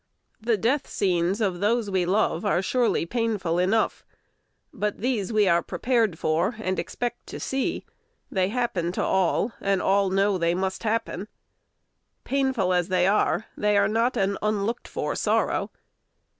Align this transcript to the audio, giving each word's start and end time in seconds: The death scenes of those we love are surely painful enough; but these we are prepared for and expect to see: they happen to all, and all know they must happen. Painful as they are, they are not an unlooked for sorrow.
The 0.41 0.57
death 0.57 0.87
scenes 0.87 1.41
of 1.41 1.59
those 1.59 1.91
we 1.91 2.07
love 2.07 2.43
are 2.43 2.63
surely 2.63 3.05
painful 3.05 3.59
enough; 3.59 4.03
but 4.73 4.97
these 4.97 5.31
we 5.31 5.47
are 5.47 5.61
prepared 5.61 6.17
for 6.17 6.55
and 6.59 6.79
expect 6.79 7.27
to 7.27 7.39
see: 7.39 7.85
they 8.31 8.49
happen 8.49 8.91
to 8.93 9.03
all, 9.03 9.51
and 9.61 9.79
all 9.79 10.09
know 10.09 10.39
they 10.39 10.55
must 10.55 10.81
happen. 10.81 11.27
Painful 12.23 12.73
as 12.73 12.87
they 12.87 13.05
are, 13.05 13.45
they 13.55 13.77
are 13.77 13.87
not 13.87 14.17
an 14.17 14.39
unlooked 14.41 14.87
for 14.87 15.13
sorrow. 15.13 15.69